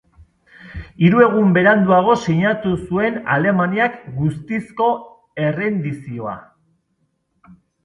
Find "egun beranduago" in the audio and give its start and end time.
1.25-2.15